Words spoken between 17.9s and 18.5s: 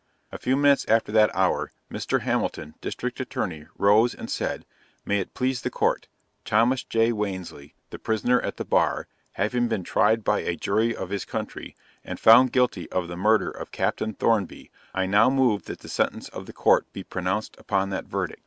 that verdict.